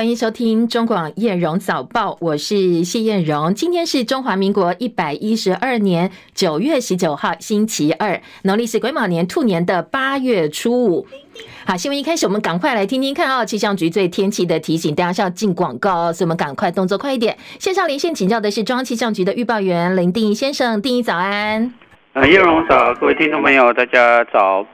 [0.00, 3.52] 欢迎收听中广叶荣早报，我是谢燕荣。
[3.52, 11.06] 今天是中华民国一百一十二年九月十九号，星期二，农历是癸卯年兔年的八月初五。
[11.66, 13.44] 好，新闻一开始，我们赶快来听听看啊！
[13.44, 17.36] 气象局对天气的提醒，大家是要进广告，所以我们赶快动作快一点。
[17.58, 21.74] 线上连线请教的是中央气象局的预报员林定先生，定一早安。
[22.14, 24.66] 呃，叶荣早，各位听众朋友，大家早。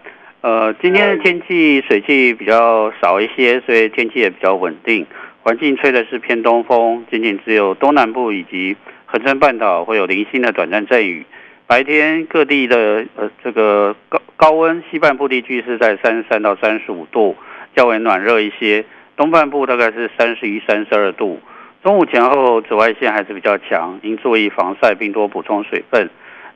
[0.42, 5.04] 呃，今天的天气水汽比较少一些，所以天气也比较稳定。
[5.46, 11.24] 环境吹的是偏东风，仅仅只有东南部以及恒春半岛会有零星的短暂阵雨。
[11.68, 17.36] 白天各地的呃这个高高温，西半部地区是在三十三到三十五度，
[17.76, 18.84] 较为暖热一些。
[19.16, 21.38] 东半部大概是三十一、三十二度。
[21.84, 26.10] 中午前后紫外线还是比较强，应注意防晒并多补充水分。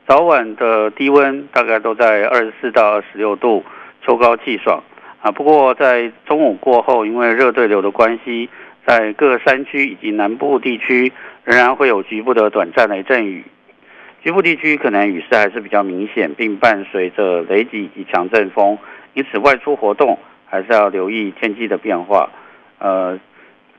[0.05, 3.63] 早晚的低温大概都在二十四到二十六度。
[4.05, 4.83] 秋高气爽
[5.21, 5.31] 啊！
[5.31, 8.49] 不过在中午过后，因为热对流的关系，
[8.85, 11.11] 在各山区以及南部地区
[11.43, 13.43] 仍然会有局部的短暂雷阵雨。
[14.23, 18.77] 局部地区可能雨势还是比较明显，并伴随着雷击以及强阵风，
[19.13, 22.29] 因此外出活动还是要留意天气的变化。
[22.77, 23.19] 呃，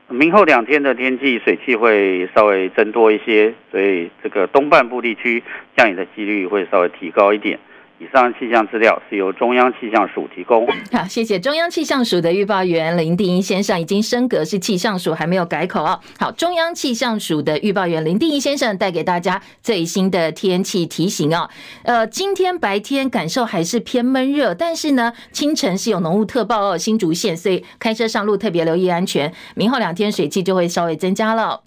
[0.09, 5.41] 明后两天的天气水汽会稍微增多一些，所以这个东半部地区
[5.77, 7.57] 降雨的几率会稍微提高一点。
[8.03, 10.67] 以上气象资料是由中央气象署提供。
[10.91, 15.97] 好，谢谢中央气象署的预报员林定一先生，已经升格是气象署，还没有改口哦。
[16.19, 21.49] 好，中央气象署的预报员林定一先生带给大家最新的天气提醒哦。
[21.83, 29.33] 呃，今天白天感受还是偏闷热，但是呢，清晨是有浓雾特报哦，新竹县，所以开车上路特别留意安全。
[29.55, 31.61] 明后两天水汽就会稍微增加了。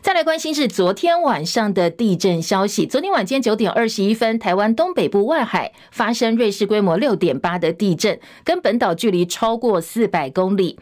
[0.00, 2.86] 再来关心是昨天晚上的地震消息。
[2.86, 10.78] 昨天晚间九点二十一分，台湾东北部外海发生瑞士规模六点八的地震，跟本岛距离超过四百公里。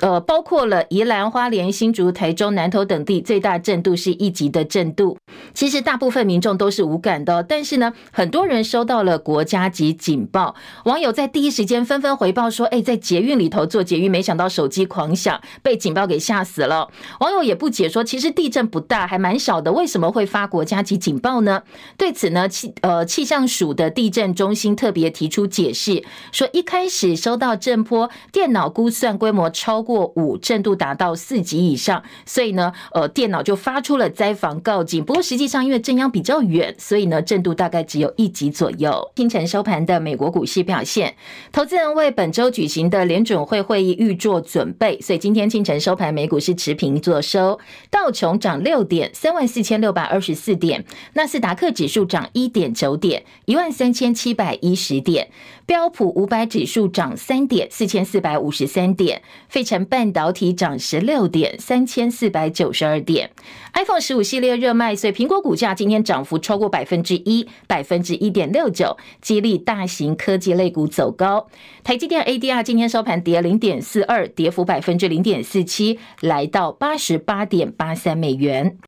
[0.00, 5.18] 呃，包括了宜兰花莲、新竹、台中、南投等地，最大震度是一级的震度。
[5.52, 10.54] 其实大部分民众都是无感的，但是呢，很多人收到了国家级警报。
[10.84, 16.88] 网友在第一时间纷纷回报说：“哎，在捷运里头做捷运，没想到手机狂响，被警报给吓死了。”
[17.20, 21.62] 网友也不解说：“其实地震不大，还蛮小的，为什么会发国家级警报呢？”
[21.98, 26.02] 对此呢，气呃气象署的地震中心特别提出解释，
[26.32, 29.89] 说一开始收到震波，电脑估算规模超过。
[29.90, 35.04] 过五震度达到四级以上，所以呢，呃，电脑就发出了灾防告警。
[35.04, 39.10] 不过实际上，因为震央比较远，所以呢，震度大概只有一级左右。
[39.16, 41.16] 清晨收盘的美国股市表现，
[41.50, 47.58] 投资人为本周举行的联准会会议预做准备，所以今天清晨收盘，美股是持平作收。
[47.90, 50.82] 道琼涨六点，三万四千六百二十四点；
[51.14, 55.30] 纳斯达克指数涨一点九点，一万三千七百一十点。
[55.66, 63.30] 标普五百指数涨三点，四千四百五十三点；费城半导体涨十六点，三千四百九十二点。
[63.74, 71.46] iPhone 十五系列热卖，所以苹果股价今天涨幅超过百分之一，百分之一点六九，激励大型科技类股走高。
[71.84, 78.78] 台积电 ADR 今天收盘跌零点四二，跌幅百分之零点四七，来到八十八点八三美元。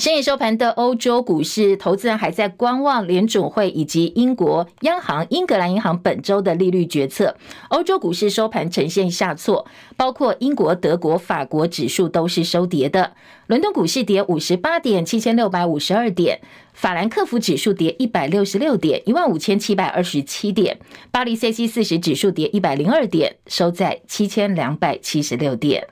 [0.00, 7.36] 深夜收盘的欧洲股市，投资人还在观望联准会以及英国央行英格兰银行本周的利率决策。
[7.68, 9.66] 欧洲股市收盘呈现下挫，
[9.98, 13.12] 包括英国、德国、法国指数都是收跌的。
[13.46, 16.38] 伦敦股市跌五十八点，七千六百五十二点；
[16.72, 20.76] 法兰克福指数跌一百六十六点，一万五千七百二十七点；
[21.10, 25.88] 巴黎 CAC 四十指数跌一百零二点，收在七千两百七十六点。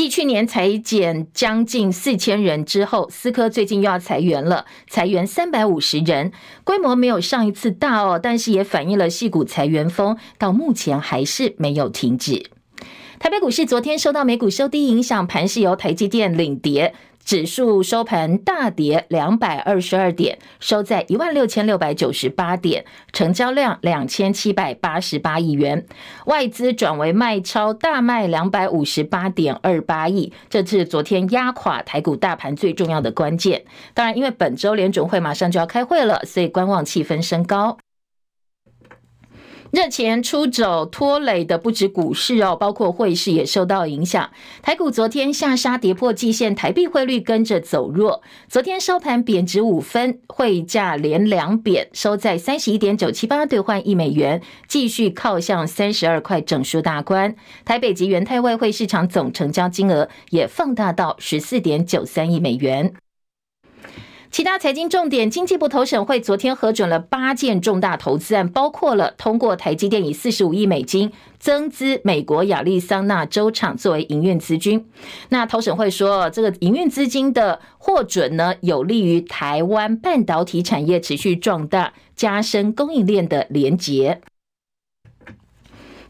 [0.00, 6.32] 继去年裁减将近四千人之后，思科最近又要裁员了，裁员三百五十人，
[6.64, 12.46] 规模没有上一次大哦，但是也反映了系股裁员风到目前还是没有停止。
[13.18, 16.94] 台北股市昨天受到美股收低影响，盘是由台积电领跌。
[17.30, 25.86] 指数收盘大跌两百二十二点，收在一万六千六百九十八点，成交量两千七百八十八亿元，
[26.26, 33.62] 外资转为卖超，大卖两百五十八点二八亿，这是昨天压垮台股大盘最重要的关键。
[33.94, 37.78] 当然，因为本周联准会马上就要开会了，所以观望气氛升高。
[39.70, 44.30] 热钱出走拖累的不止股市哦，包括汇市也受到影响。
[44.62, 48.20] 台股昨天下杀跌破季线，台币汇率跟着走弱。
[48.48, 57.36] 昨天收盘贬值五分，汇价连两贬，收在三十一点九七八兑换一美元，继续靠向三十二块整数大关。
[57.64, 62.92] 台北及元泰外汇市场总成交金额也放大到十四点九三亿美元。
[64.30, 71.10] 其他财经重点，经济部投审会昨天核准了八件重大投资案，包括了通过台积电以四十五亿美金
[71.40, 74.86] 增资美国亚利桑那州厂作为营运资金。
[75.30, 84.20] 那投审会说，这个营运资金的获准呢，有利于台湾半导体产业持续壮大，加深供应链的连结。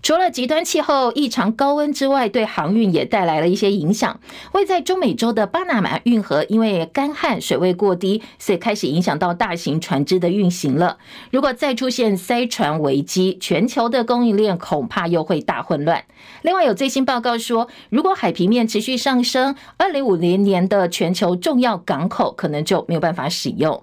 [0.03, 4.19] 除了极端气候异常高温之外，对航运也带来了一些影响。
[4.53, 10.99] 位在中美洲的巴拿马运河因为干旱，水位过低，所以开始影响到大型船只的运行了。
[11.31, 16.05] 如果再出现塞船危机，全球的供应链恐怕又会大混乱。
[16.43, 23.83] 另外，有最新报告说，如果海平面持续上升，二零五零年的全球重要港口可能就没有办法使用。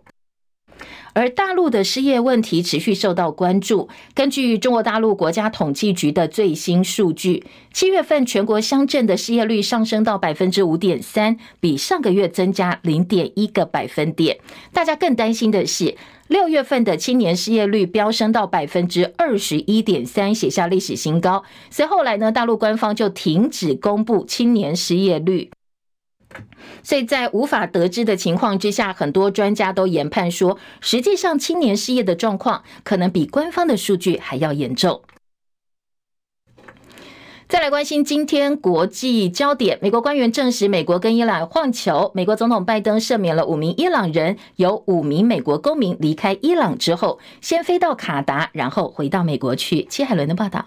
[1.17, 3.89] 而大陆的失业问题持续受到关注。
[4.13, 7.43] 根据中国大陆国家统计局的最新数据，
[7.73, 14.37] 七月份全国乡镇的失业率上升到百分之五点三，比上个月增加零点一个百分点。
[14.71, 15.95] 大家更担心的是，
[16.27, 21.43] 六月份的青年失业率飙升到百分之二十一点三，写下历史新高。
[21.71, 25.49] 随后来呢，大陆官方就停止公布青年失业率。
[26.83, 35.01] 所以在无法得知的情况之下，很多专家都研判说，实际上青年失业的状况可能比官方的数据还要严重。
[37.47, 49.85] 再来关心今天国际焦点，美国官员证实，美国跟伊朗换球，美国总统拜登赦免了五名伊朗人，有五名美国公民离开伊朗之后，先飞到卡达，然后回到美国去。
[49.85, 50.65] 戚海伦的报道。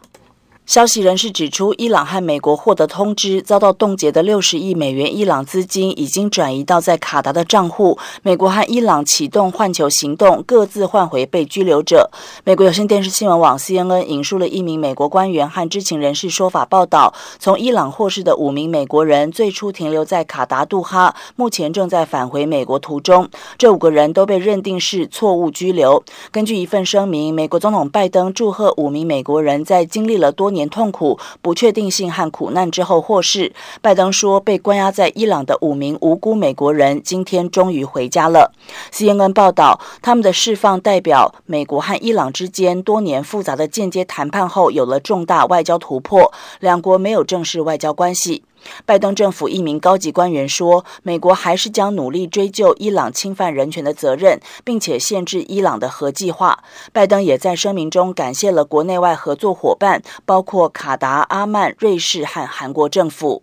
[0.71, 7.99] 消息人士指出，伊朗和美国获得通知，遭到冻结的六十亿美元伊朗资金已经转移到在卡达的账户。
[8.23, 12.09] 美国和伊朗启动换球行动，各自换回被拘留者。
[12.45, 23.29] 美国有线电视新闻网 CNN 引述了一名美国官员和知情人士说法报道，从伊朗获释的五名美国人最初停留在卡达杜哈，目前正在返回美国途中。
[23.59, 26.05] 这五个人都被认定是错误拘留。
[26.31, 33.53] 根据一份声明，美国总统拜登祝贺五名美国人在经历了多年痛苦、不确定性和苦难之后获释。
[33.81, 38.53] 拜登说，被关押在伊朗的五名无辜美国人今天终于回家了。
[38.93, 48.43] CNN 报道，他们的释放代表美国和伊朗之间多年复杂的间接谈判后有了重大外交突破，两国没有正式外交关系。
[48.85, 56.63] 拜登政府一名高级官员说：“美国还是将努力追究伊朗侵犯人权的责任，并且限制伊朗的核计划。”
[56.93, 63.43] 拜登也在声明中感谢了国内外合作伙伴，包括卡达、阿曼、瑞士和韩国政府。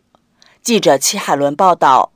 [0.61, 2.11] 记者戚海伦报道。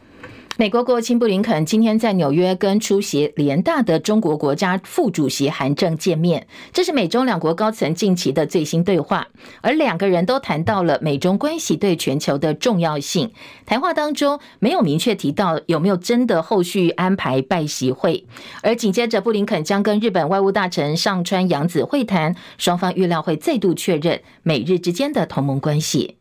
[0.62, 9.28] 美国国务卿布林肯今天在纽约跟出席联大的中国国家副主席韩正见面，这是美中两国高层近期的最新对话，
[9.62, 13.31] 而两个人都谈到了美中关系对全球的重要性。
[13.66, 18.28] 谈话当中没有明确提到有没有真的后续安排拜习会，
[18.62, 26.18] 而紧接着布林肯将跟日本外务大臣上川阳子会谈，双方预料会再度确认美日之间的同盟关系。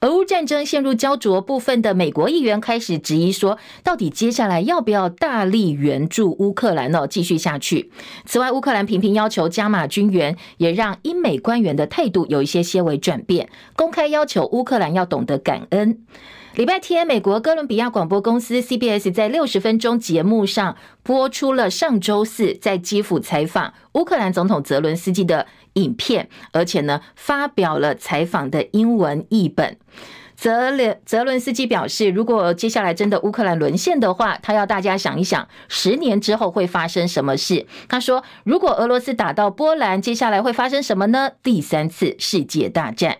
[0.00, 7.08] 俄乌战争陷入焦灼，部分的美国议员开始质疑说，到底接下来要不要大力援助乌克兰呢？
[7.08, 7.90] 继续下去。
[8.24, 15.98] 此外，乌克兰频频要求加码军援，也让英美官员的态度有一些些微转变，公开要求乌克兰要懂得感恩。
[16.58, 29.76] 礼拜天，美国哥伦比亚广播公司 CBS 在六十分钟节目上播出了上周四在基辅采访乌克兰总统泽伦斯基的影片，而且呢，发表了采访的英文译本。
[30.38, 37.66] 泽连泽伦斯基表示，如果接下来真的乌克兰沦陷的话，他要大家想一想，十年之后会发生什么事。
[37.88, 41.32] 他说，如果俄罗斯打到波兰，接下来会发生什么呢？
[41.42, 43.18] 第三次世界大战。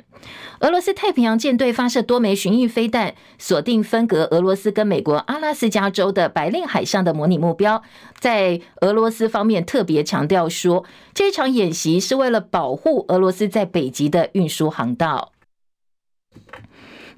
[0.61, 7.83] 俄罗斯太平洋舰队发射多枚巡弋飞弹，锁定分隔俄罗斯跟美国阿拉斯加州的白令海上的模拟目标。
[8.21, 15.33] 在俄罗斯方面特别强调说，这场演习是为了保护俄罗斯在北极的运输航道。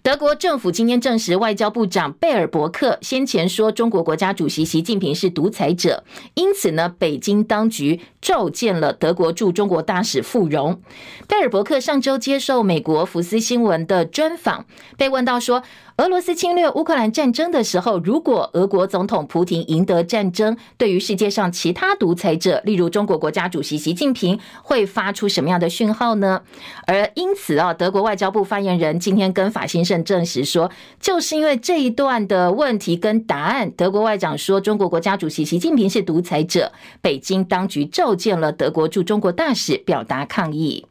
[0.03, 10.81] 德国政府今天证实，外交部长贝尔伯克先前说中国国家主席习近平是独裁者，因此呢，北京当局召见了德国驻中国大使傅荣。
[11.29, 14.65] 贝尔伯克上周接受美国福斯新闻的专访，
[14.97, 15.63] 被问到说，
[16.01, 26.41] 俄罗斯侵略乌克兰战争的时候，如果俄国总统普亭赢得战争，对于世界上其他独裁者，例如中国国家主席习近平，会发出什么样的讯号呢？
[26.87, 40.87] 而因此啊，德国外交部发言人今天跟法新社证实说，就是因为这一段的问题跟答案，德国外长说中国国家主席习近平是独裁者，北京当局召见了德国驻中国大使，表达抗议。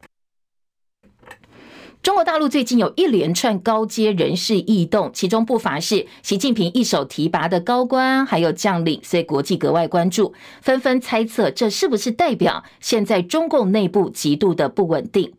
[2.02, 15.34] 中国大陆最近有一连串高阶人事异动，其中不乏是习近平一手提拔的高官，还有将领，所以国际格外关注，纷纷猜测这是不是代表现在中共内部极度的不稳定。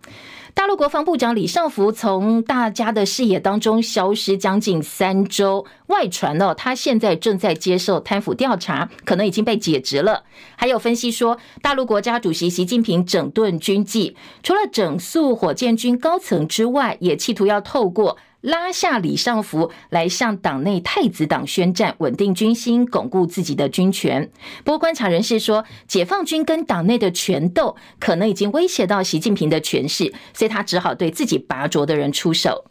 [0.53, 10.23] 大陆国防部长李尚福从大家的视野当中消失将近三周，外传哦他现在正在接受贪腐调查，可能已经被解职了。
[10.55, 18.17] 还有分析说，大陆国家主席习近平整顿军纪，除了整肃火箭军高层之外，也企图要透过。
[18.41, 24.29] 拉下李尚福来向党内太子党宣战，稳定军心，巩固自己的军权。
[24.63, 32.65] 不过，观察人士说，解放军跟党内的权斗可能已经威胁到习近平的权势，所以他只好对自己拔擢的人出手。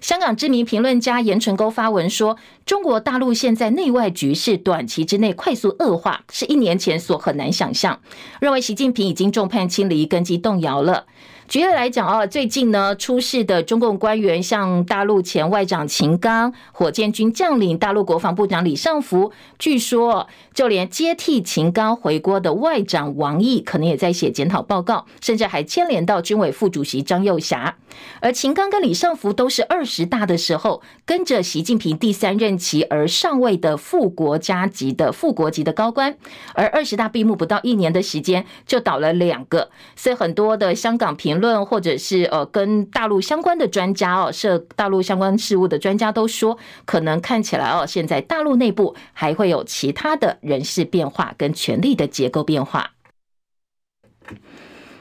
[0.00, 8.00] 香港知名评论家严纯沟发文说，中国大陆现在内外局势短期之内快速恶化，是一年前所很难想象。
[8.40, 11.04] 认为习近平已经众叛亲离，根基动摇了。
[11.50, 27.74] 举例来讲啊，最近呢出事的中共官员，像大陆前外长秦刚、火箭军将领、大陆国防部长李尚福，据说就连接替秦刚回国的外长王毅，可能也在写检讨报告，甚至还牵连到军委副主席张又侠。
[28.20, 36.16] 而秦刚跟李尚福都是二十大的时候跟着习近平第三任期而上位的副国家级的副国级的高官，
[36.54, 52.92] 而二十大闭幕不到一年的时间就倒了两个，所以很多的香港评论或者是呃跟大陆相关的专家哦，涉大陆相关事务的专家都说，可能看起来哦，现在大陆内部还会有其他的人事变化跟权力的结构变化。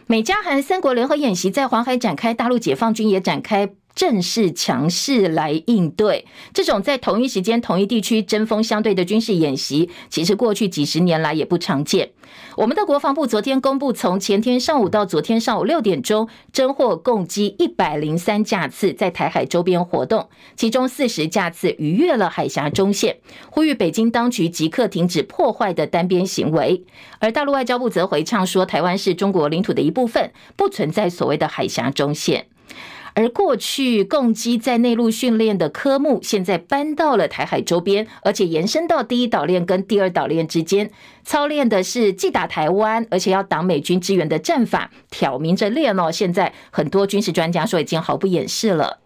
[0.08, 3.76] 美加韩三国联合演习在黄海展开，大陆解放军也展开。
[3.96, 12.12] 正式强势来应对这种在同一时间、同一地区针锋相对的军事演习，其实过去几十年来也不常见。
[12.56, 23.18] 我们的国防部昨天公布，从前天上午到昨天上午六点钟，侦获共计一百零三架次在台海周边活动，其中四十架次逾越了海峡中线，
[23.50, 26.84] 呼吁北京当局即刻停止破坏的单边行为。
[27.20, 32.46] 而大陆外交部则回呛说，台湾是中国领土的一部分，不存在所谓的海峡中线。
[33.20, 40.90] 而过去共机在内陆训练的科目，现在搬到了台海周边，而且延伸到第一岛链跟第二岛链之间，
[41.26, 46.10] 操练的是既打台湾，而且要挡美军支援的战法，挑明着练哦。
[46.10, 49.00] 现在很多军事专家说，已经毫不掩饰了。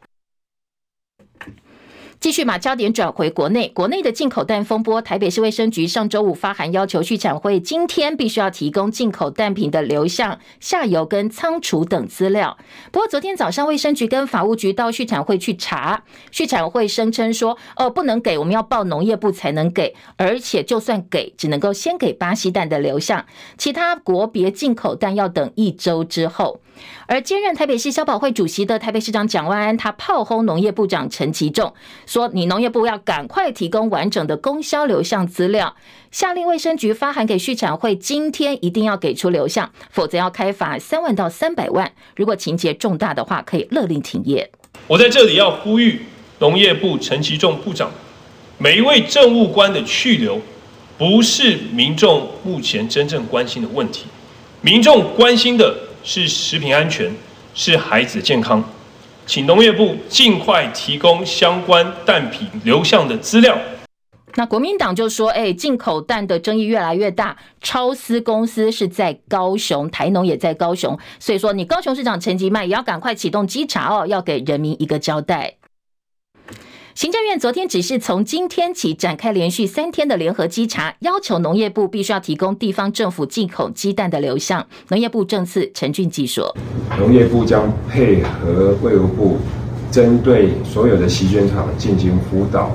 [2.24, 12.58] 继续把焦点转回国内，国内的进口蛋风波，台北市卫生局上周五发函要求畜产会今天必须要提供进口蛋品的流向、下游跟仓储等资料。
[12.94, 23.26] 不过昨天早上卫生局跟法务局到畜产会去查，畜产会声称说：“哦，不能给，我们要报农业部才能给，而且就算给，只能够先给巴西蛋的流向，
[23.58, 26.62] 其他国别进口蛋要等一周之后。”
[27.06, 31.74] 而兼任台北市消保会主席的台北市长蒋万安，他炮轰农业部长陈其仲，
[32.06, 35.76] 说：“你农业部要赶快提供完整的供销流向资料，
[36.12, 41.92] 下令卫生局发函给畜产会，今天一定要给出流向，否则要开罚三万到三百万。
[42.16, 44.50] 如果情节重大的话，可以勒令停业。”
[44.88, 46.02] 我在这里要呼吁
[46.40, 47.92] 农业部陈其仲部长，
[48.58, 50.42] 每一位政务官的去留，
[50.98, 54.06] 不是民众目前真正关心的问题，
[54.62, 55.76] 民众关心的。
[56.04, 57.10] 是食品安全，
[57.56, 58.62] 是孩子健康，
[59.26, 63.58] 请农业部尽快提供相关蛋品流向的资料。
[64.36, 75.56] 那国民党就说：“哎，进口蛋的争议越来越大，超思公司是在高雄，台农也在高雄，所以说你高雄市长陈吉迈也要赶快启动稽查哦，要给人民一个交代。”
[76.96, 84.64] 行政院昨天只是，从今天起展开连续三天的联合稽查，要求农业部必须要提供地方政府进口鸡蛋的流向。
[84.90, 86.56] 农业部政次陈俊基说
[87.00, 89.38] ：“农业部将配合卫福部，
[89.90, 92.70] 针对所有的习卷厂进行辅导，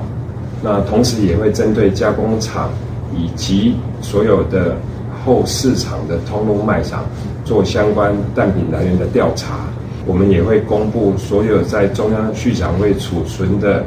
[0.65, 2.73] 那同时也会针对加工厂
[3.17, 4.77] 以及所有的
[5.25, 7.07] 后市场的通路卖场
[7.45, 9.61] 做相关蛋品来源的调查。
[10.05, 13.87] 我们也会公布所有在中央畜产会储存的。”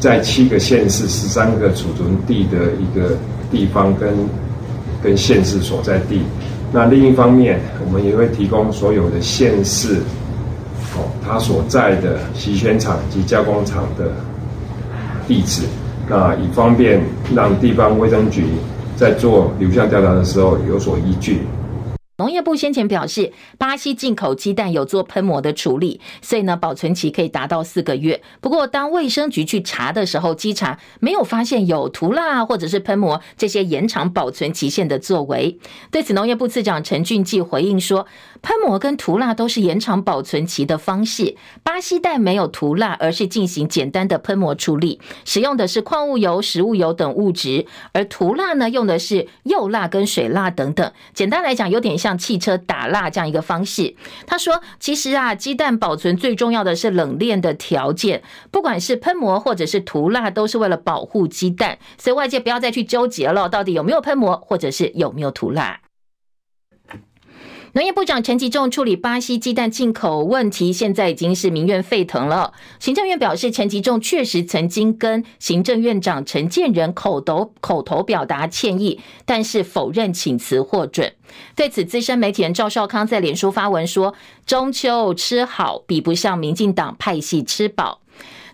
[0.00, 3.16] 在七个县市、十三个储存地的一个
[3.50, 4.12] 地方跟
[5.02, 6.22] 跟县市所在地。
[6.72, 9.96] 那另一方面，我们也会提供所有的县市，
[10.96, 14.12] 哦，它所在的洗选厂及加工厂的
[15.26, 15.62] 地址，
[16.08, 17.00] 那以方便
[17.34, 18.44] 让地方卫生局
[18.96, 21.40] 在做流向调查的时候有所依据。
[22.20, 28.20] 农业部先前表示，巴西进口鸡蛋有做喷膜的处理，所以呢，保存期可以达到四个月。
[28.42, 35.58] 不过，当卫生局去查的时候，稽查没有发现有涂蜡或者是喷膜这些延长保存期限的作为。
[35.90, 38.06] 对此，农业部次长陈俊记回应说，
[38.42, 41.36] 喷膜跟涂蜡都是延长保存期的方式。
[41.62, 50.92] 巴西蛋没有涂蜡，而是进行简单的喷膜处理，使用的是矿物油、食物油等物质；而涂蜡呢，用的是釉蜡跟水蜡等等。
[51.12, 53.94] 简单来讲，有点像汽车打蜡这样一个方式。
[54.26, 61.78] 他说，其实啊，鸡蛋保存最重要的是冷链的条件，不管是喷膜或者是涂蜡，都是为了保护鸡蛋。
[61.98, 65.80] 所以外界不要再去纠结了，到底有没有喷膜，或者是有没有涂蜡。
[67.72, 72.52] 农业部长陈吉仲处理巴西鸡蛋进口问题，现在已经是民怨沸腾了。
[72.80, 81.12] 行政院表示，陈吉仲确实曾经跟行政院长陈建仁口头口头表达歉意，但是否认请辞获准。
[81.54, 87.99] 对此，资深媒体人赵少康在脸书发文说：“中秋吃好，比不上民进党派系吃饱。”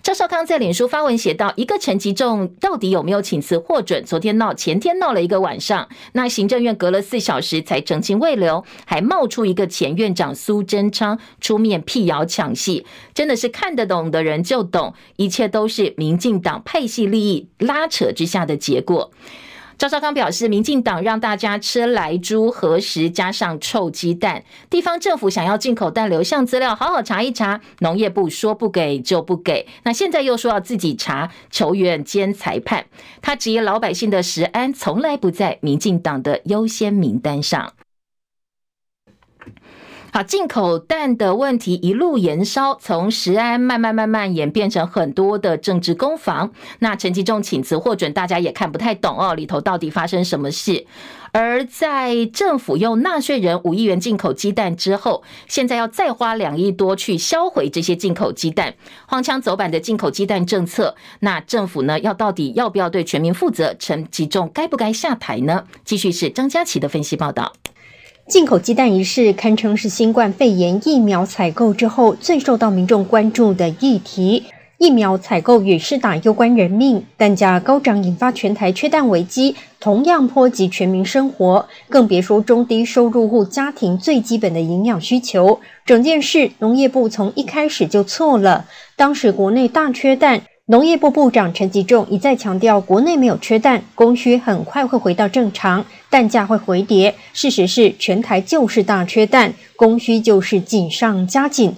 [0.07, 4.05] 赵少康在脸书发文写道：“一个陈吉仲到底有没有请辞获准？
[4.05, 19.11] 昨天闹，前天闹了一个晚上，那行政院隔了四小时才澄清未留，还冒出一个前院长苏贞昌出面辟谣抢戏，真的是看得懂的人就懂，一切都是民进党派系利益拉扯之下的结果。”
[19.79, 27.61] 赵少康表示，民进党让大家吃来猪、何时加上臭鸡蛋，地方政府想要进口蛋流向资料，好好查一查。
[27.81, 32.87] 农业部说不给就不给，那现在又说要自己查，球员兼裁判。
[33.21, 37.75] 他质疑老百姓的食安从来不在民进党的优先名单上。
[40.17, 46.53] 好，进口蛋的问题一路延烧，从食安慢慢慢慢演变成很多的政治攻防。
[46.79, 50.87] 那陈吉仲请辞获准，大家也看不太懂哦，里头到底发生什么事？
[51.33, 58.75] 而在政府用纳税人五亿元进口鸡蛋之后，现在要再花两亿多去销毁这些进口鸡蛋，
[59.07, 63.77] 荒腔走板的进口鸡蛋政策，那政府呢，要到底要不要对全民负责？
[63.79, 65.65] 陈吉仲该不该下台呢？
[65.85, 67.53] 继续是张佳琪的分析报道。
[68.29, 74.43] 进口鸡蛋一事堪称是新冠肺炎疫苗采购之后最受到民众关注的议题。
[74.79, 85.61] 疫苗采购与施打攸关人命，蛋价高涨引发全台缺蛋危机，同样波及全民生活，更别说中低收入户家庭最基本的营养需求。
[85.85, 88.67] 整件事，农业部从一开始就错了。
[88.97, 90.43] 当时国内大缺蛋。
[90.69, 97.15] 农业部部长陈吉仲一再强调，国内没有缺蛋，供需很快会回到正常，蛋价会回跌。
[97.33, 101.73] 事实是，全台就是大缺蛋，供需就是紧上加紧。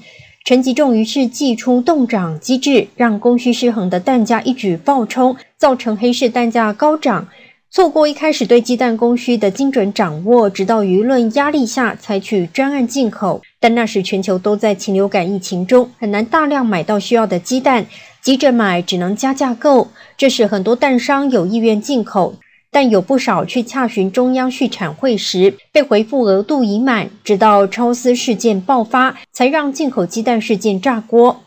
[0.47, 7.29] 陈吉仲于是祭出冻涨机制，让供需失衡的蛋价一举暴冲，造成黑市蛋价高涨。
[7.71, 17.85] 错过一开始对鸡蛋供需的精准掌握，直到舆论压力下采取专案进口，但那时全球都在禽流感疫情中，很难大量买到需要的鸡蛋。
[18.29, 19.89] 急着买，只能加价购。
[20.19, 22.35] 这是，很多蛋商有意愿进口，
[22.71, 27.09] 但有不少去洽询中央畜产会时，被回复额度已满。
[27.25, 31.41] 直到超丝事件爆发，才让进口鸡蛋事件炸锅。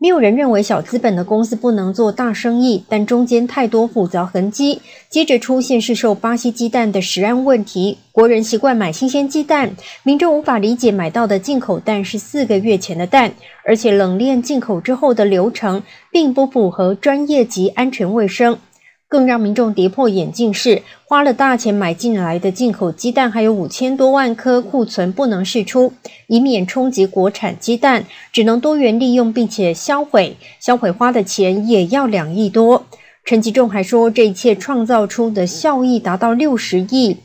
[0.00, 4.80] 没有人认为小资本的公司不能做大生意，但中间太多复杂痕迹。
[5.08, 13.32] 接着出现是受巴西鸡蛋的食安问题，国人习惯买新鲜鸡蛋，民众无法理解买到的进口蛋是四个月前的蛋，
[13.64, 15.82] 而且冷链进口之后的流程
[16.12, 18.56] 并不符合专业及安全卫生。
[19.08, 25.94] 更让民众跌破眼镜是，花了大钱买进来的进口鸡蛋，还有五千多万颗库存不能释出，
[26.26, 32.84] 以免冲击国产鸡蛋，只能多元利用并且销毁，销毁花的钱也要两亿多。
[33.24, 37.16] 陈吉仲还说，这一切创造出的效益达到六十亿。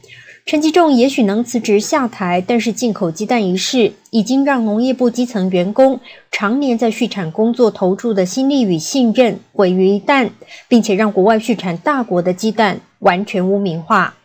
[0.46, 6.02] 陈吉仲也许能辞职下台，但是进口鸡蛋一事已经让农业部基层员工
[6.32, 10.30] 常年在畜产工作投注的心力与信任毁于一旦，
[10.68, 14.16] 并且让国外畜产大国的鸡蛋完全污名化。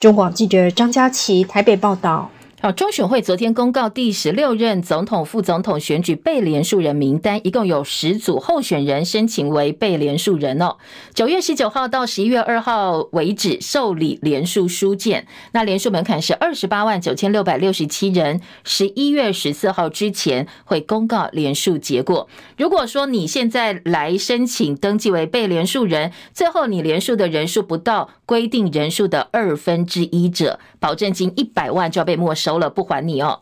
[0.00, 2.28] 中广记者张佳琪台北报道。
[2.62, 10.76] 好，中选会昨天公告第十六任总统、副总统选举被连署人名单，一共有十组候选人申请为被连署人哦。
[11.12, 18.40] 九月十九号到十一月二号为止受理连署书件，那连署门槛是二十八万九千六百六十七人。
[18.62, 22.28] 十一月十四号之前会公告连署结果。
[22.56, 32.51] 如果说你现在来申请登记为被连署人，最后你连署的人数不到规定人数的二分之一者，保证金一百万就要被没收。
[32.52, 33.40] 收了不还你哦。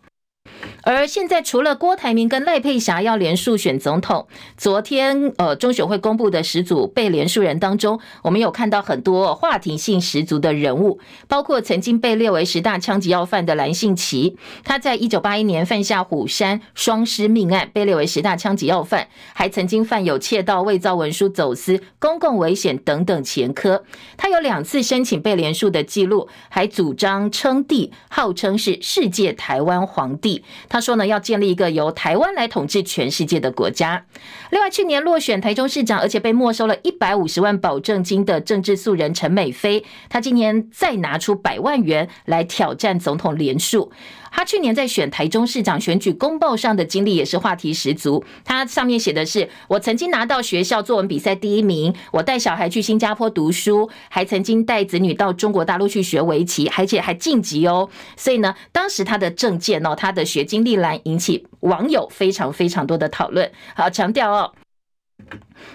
[0.83, 23.85] 而现在除了郭台铭跟赖佩霞要连署选总统，昨天呃中选会公布的十组被连署人当中，我们有看到很多话题性十足的人物，包括曾经被列为十大枪击要犯的蓝信奇，他在一九八一年犯下虎山双尸命案，被列为十大枪击要犯，还曾经犯有窃盗、伪造文书、走私、公共危险等等前科。
[24.16, 30.43] 他有两次申请被连署的记录，还主张称帝，号称是世界台湾皇帝。
[30.71, 34.07] 他说呢，要建立一个由台湾来统治全世界的国家。
[34.51, 43.93] 另外，去年落选台中市长，而且被没收了一百五十万保证金的政治素人陈美菲，他今年再拿出百万元来挑战总统连署。
[44.31, 48.25] 他去年在选台中市长选举公报上的经历也是话题十足。
[48.45, 57.88] 他上面写的是：我曾经拿到学校作文比赛第一名，我带小孩去新加坡读书，还曾经带子女到中国大陆去学围棋，而且还晋级哦。
[58.16, 63.51] 所以呢，当时他的政见哦，他的学经历栏引起网友非常非常多的讨论。
[63.75, 64.53] 好，强调哦。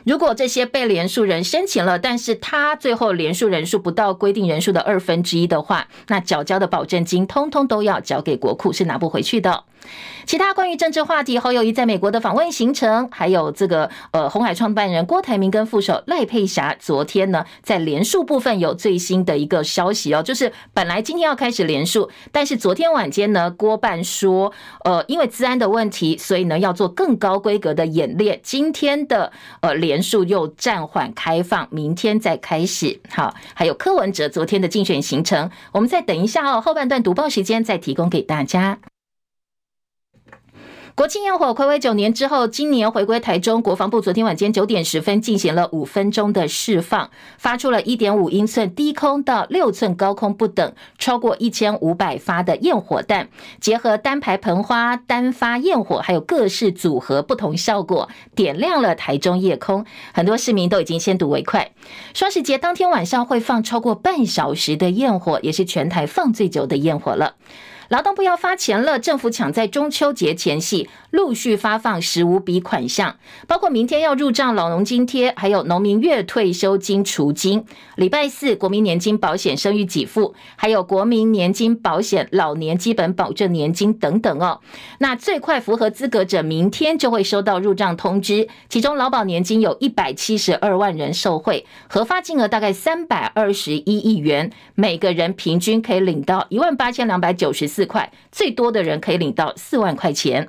[0.03, 9.63] 如果这些被连署人申请了，但是他最后连署人数不到规定人数的二分之一的话，那缴交的保证金通通都要交给国库，是拿不回去的。
[10.25, 24.51] 其他关于政治话题，侯友谊在美国的访问行程，还有这个呃红海创办人郭台铭跟副手赖佩霞，昨天呢在连署部分有最新的一个消息哦，就是本来今天要开始连署，但是昨天晚间呢郭办说，
[24.83, 29.31] 呃因为治安的问题，所以呢要做更高规格的演练，今天的
[29.61, 32.99] 呃连署又暂缓开放，明天再开始。
[33.09, 38.79] 好，还有柯文哲昨天的竞选行程，我们再等一下哦，后半段读报时间再提供给大家。
[40.95, 53.27] 国庆焰火睽违九年之后，今年回归台中，国防部昨天晚间九点十分进行了五分钟的释放，发出了一点五英寸低空到六寸高空不等，超过一千五百发的焰火弹，
[53.59, 59.85] 结合单排喷花、单发焰火，还有各式组合不同效果，点亮了台中夜空。
[60.13, 61.71] 很多市民都已经先睹为快。
[62.13, 67.35] 双十节当天晚上会放超过半小时的焰火，也是全台放最久的焰火了。
[67.89, 73.17] 劳动部要发钱了，政府抢在中秋节前夕陆续发放十五笔款项，
[73.47, 77.63] 包括明天要入账老农津贴，还有农民月退休金除金。
[77.95, 84.59] 礼拜四国民年金保险生育给付，还有国民年金保险老年基本保证年金等等哦。
[84.97, 88.47] 那最快符合资格者，明天就会收到入账通知。
[88.67, 100.47] 其中劳保年金有一百七十二万人受惠，核发金额大概三百二十一亿元，每个人平均可以领到一万八千两百九十四块，最多的人可以领到四万块钱。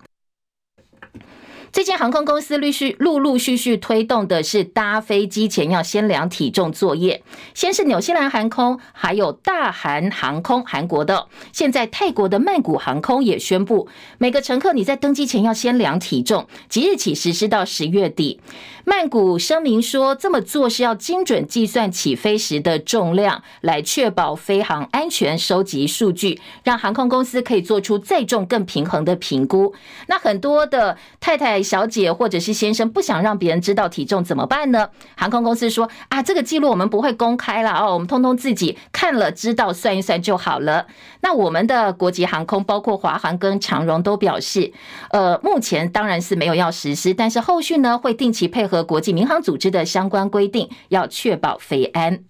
[1.76, 18.40] 最近航空公司陆续陆陆续续推动的是搭飞机前要先量体重作业，先是纽西兰航空，还有大韩航空韩国的，现在泰国的曼谷航空也宣布，每个乘客你在登机前要先量体重，即日起实施到十月底。
[18.86, 29.74] 曼谷声明说，这么做是要精准计算起飞时的重量，来确保飞航安全，收集数据，让航空公司可以做出载重更平衡的评估。
[30.06, 34.88] 那很多的太太、小姐或者是先生不想让别人知道体重怎么办呢？
[35.16, 40.86] 航空公司说啊，这个记录我们不会公开了哦，我们通通自己看了知道算一算就好了。
[41.22, 44.72] 那我们的国际航空，包括华航跟长荣都表示，
[45.10, 48.84] 呃，目前当然是没有要实施，但是后续呢会定期配合。
[48.84, 52.20] 国际民航组织的相关规定，要确保飞安。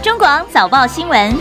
[0.00, 1.36] 中广早报新闻，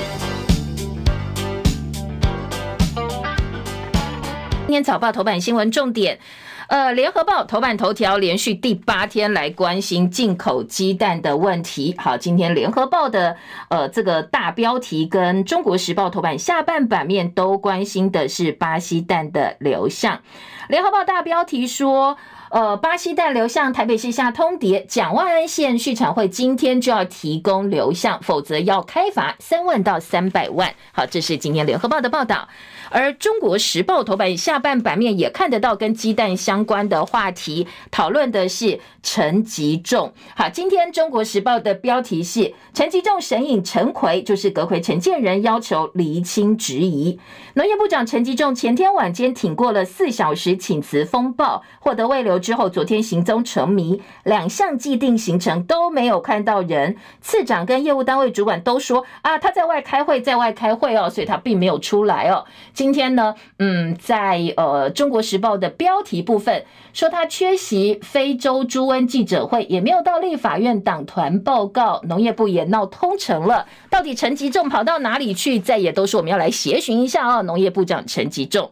[4.67, 6.19] 今天早报头版新闻重点。
[6.67, 11.95] 呃，联合报头版头条连续第八天来关心进口鸡蛋的问题。
[11.97, 13.38] 好，今天联合报的
[13.69, 20.19] 呃这个大标题跟中国时报头版下半版面都关心的是巴西蛋的流向。
[20.67, 22.17] 联合报大标题说，
[22.49, 30.73] 呃，巴西蛋流向台北市下通牒，蒋万安县畜产会今天就要提供流向，否则要开罚三万到三百万。
[30.93, 32.47] 好，这是今天联合报的报道。
[32.89, 40.13] 而中国时报头版下半版面也看得到跟鸡蛋相关的话题，讨论的是陈吉仲。
[40.36, 47.19] 好，今天中国时报的标题是陈吉仲神隐陈奎，就是阁揆陈建仁要求厘清质疑。
[47.55, 56.95] 农业部长陈吉仲前天晚间挺过了四小时请辞风暴，获得未留之后，昨天行踪成谜，两项既定行程都没有看到人。
[57.21, 62.45] 次长跟业务单位主管都说啊，他在外开会，在外开会哦，所以他并没有出来哦。
[62.73, 73.65] 今天呢，嗯，在呃《中国时报》的标题部分说他缺席非洲猪瘟记者会，也没有到立法院党团报告，农业部也闹通城了。
[73.89, 75.60] 到底陈吉仲跑到哪里去？
[75.60, 77.41] 再也都是我们要来协寻一下哦。
[77.43, 78.71] 农业部长陈吉仲。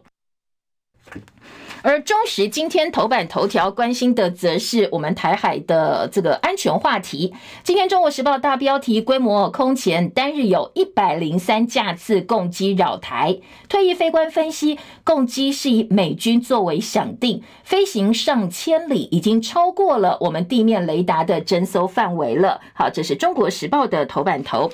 [1.86, 7.32] 而中时今天头版头条关心的，则是我们台海的这个安全话题。
[7.62, 13.38] 今天《中国时报》大标题：规模空前，单日有一百零三架次共机扰台。
[13.68, 22.60] 退役飞官分析，共机是以美军作为响定，飞行上千里，已经超过了我们地面雷达的侦搜范围了。
[22.74, 24.68] 好，这是《中国时报》的头版头。《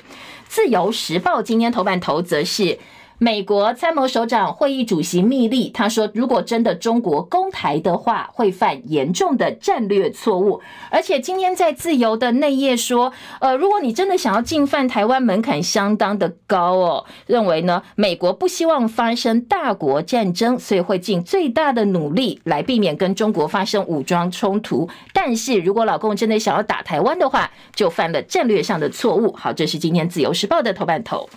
[0.48, 2.78] 自由时报》今天头版头则是。
[3.22, 10.60] 美国参谋首长会议主席密利他说：“如果真的中国攻台的话，会犯严重的战略错误。
[10.90, 17.04] 而且今天在自由的内页说，呃，如果你真的想要进犯台湾，门槛相当的高哦。
[17.28, 24.88] 认为呢，美国不希望发生大国战争，所以会尽最大的努力来避免跟中国发生武装冲突。
[25.12, 29.32] 但是如果老共真的想要打台湾的话，就犯了战略上的错误。
[29.34, 31.30] 好，这是今天自由时报的头版头。”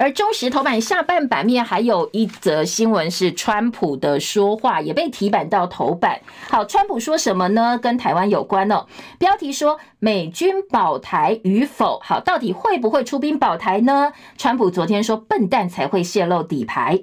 [0.00, 6.18] 而中时头版下半版面还有一则新闻是川普的说话也被提版到头版。
[6.48, 7.78] 好，川普说什么呢？
[7.82, 8.86] 跟台湾有关哦。
[9.18, 12.00] 标题说美军保台与否？
[12.02, 14.14] 好，到底会不会出兵保台呢？
[14.38, 16.98] 川普昨天说笨蛋才会泄露底牌。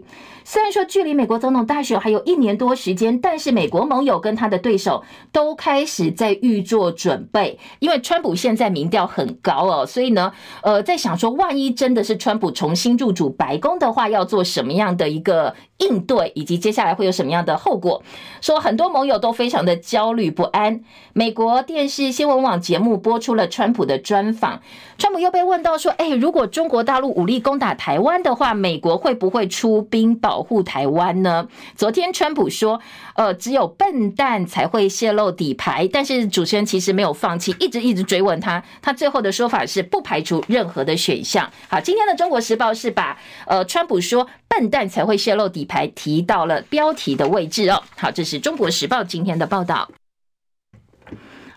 [0.50, 10.32] 虽然说距离美国总统大选还有一年多时间，但是美国盟友跟他的对手都开始在预做准备，因为川普现在民调很高哦，所以呢，
[10.64, 18.02] 呃，在想说，万一真的是川普重新入主白宫的话，要做什么样的一个应对，以及接下来会有什么样的后果？
[18.40, 20.80] 说很多盟友都非常的焦虑不安。
[21.12, 24.62] 美国电视新闻网节目播出了川普的专访，
[24.98, 32.80] 川普又被问到说：“哎，如果中国大陆武力攻打台湾的话，美国会不会出兵保保护台湾呢？”昨天川普说
[33.18, 38.64] ：“呃，只有笨蛋才会泄露底牌。”但是主持人其实没有放弃，一直一直追问他。
[38.84, 41.52] 他最后的说法是不排除任何的选项。
[41.68, 47.82] 好，今天的《中国时报》是把呃川普说笨蛋才会泄露底牌提到了标题的位置哦。
[47.96, 49.90] 好，这是中国时报今天的报道。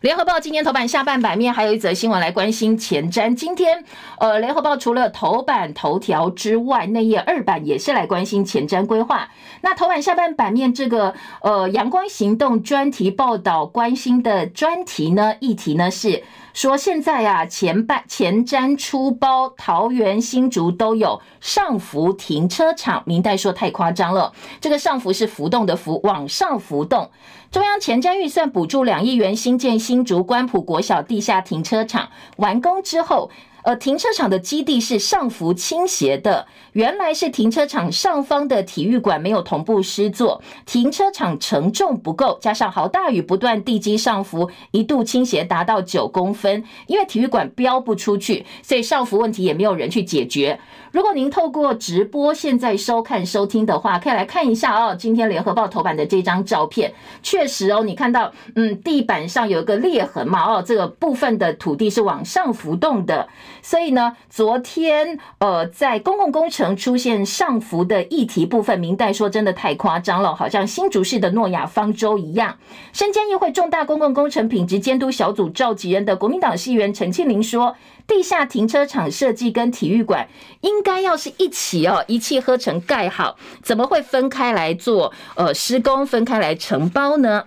[0.01, 3.35] 联合报今天头版下半版面还有一则新闻来关心前瞻。
[3.35, 3.85] 今天，
[4.19, 9.29] 呃，联合报除了头版头条之外，内页二版也是来关心前瞻规划。
[9.61, 16.25] 那头版下半版面这个呃阳光行动专题报道关心的专题呢，议题呢是。
[16.53, 23.03] 说现在啊，前半前瞻出包，桃园新竹都有上浮停车场。
[23.07, 27.11] 明代说太夸张了，这个上浮是浮动的浮，往上浮动。
[27.51, 33.31] 中央前瞻预算补助两亿元新建新竹关埔国小地下停车场，完工之后。
[33.63, 50.61] 呃，停车场的基地是上浮倾斜的，原来是停车场上方的体育馆没有同步施作，停车场承重不够，加上豪大雨不断，地基上浮一度倾斜达到九公分，因为体育馆标不出去，所以上浮问题也没有人去解决。
[50.93, 63.29] 如果您透过直播现在收看收听的话，可以来看一下哦，今天联合报头版的这张照片，确实哦，你看到嗯，地板上有一个裂痕嘛，哦，这个部分的土地是往上浮动的。
[63.63, 72.59] 所以呢，昨天呃，在公共工程曾出现上浮的议题部分，民代说真的太夸张了，好像新竹市的诺亚方舟一样。
[72.93, 77.75] 身兼议会重大公共工程品质监督小组召集人的国民党议员陈庆林说，
[78.07, 80.29] 地下停车场设计跟体育馆
[80.61, 87.47] 应该要是一起哦，一气呵成盖好，怎么会分开来做呃施工，分开来承包呢？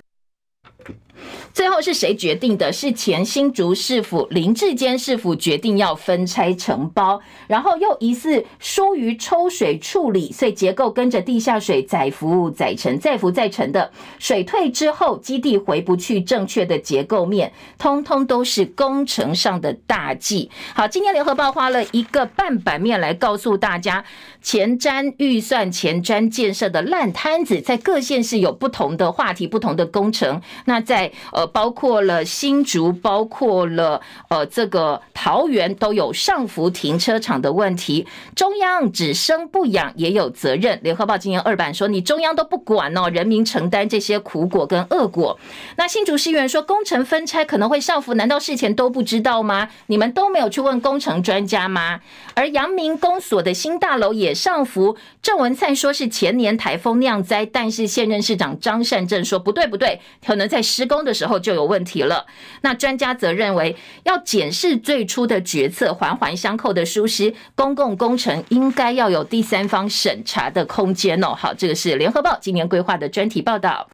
[1.54, 2.72] 最后是谁决定的？
[2.74, 13.92] 是前新竹市府林志坚市府决定要分拆承包，然后又疑似疏于抽水处理，所以结构跟着地下水载浮载沉，载浮载沉的。
[14.18, 20.50] 水退之后，基地回不去正确的结构面，通通都是工程上的大忌。
[20.74, 24.04] 好，今天联合报花了一个半版面来告诉大家，
[24.42, 30.42] 前瞻预算、前瞻建设的烂摊子，在各县市有不同的话题、不同的工程。
[30.66, 38.06] 那在呃，包括了新竹，包括了呃这个桃园都有上浮停车场的问题。
[38.36, 40.80] 中央只生不养也有责任。
[40.84, 45.40] 联合报今年二版说，你中央都不管哦，人民承担这些苦果跟恶果。
[45.78, 49.70] 那新竹市议员说，工程分拆可能会上浮，难道事前都不知道吗？
[49.88, 52.02] 你们都没有去问工程专家吗？
[52.36, 62.26] 而阳明公所的新大楼也上浮，郑文灿说是前年台风酿灾，但是现任市长张善政说不对不对，可能在施工的时候就有问题了。
[62.62, 71.34] 那专家则认为要检视最初的决策，环环相扣的疏失，公共工程应该要有第三方审查的空间哦。
[71.34, 73.88] 好，这个是联合报今年规划的专题报道。